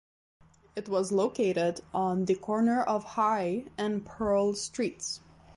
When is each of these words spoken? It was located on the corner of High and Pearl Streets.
It 0.75 0.89
was 0.89 1.11
located 1.11 1.81
on 1.93 2.25
the 2.25 2.33
corner 2.33 2.81
of 2.81 3.03
High 3.03 3.65
and 3.77 4.03
Pearl 4.03 4.55
Streets. 4.55 5.19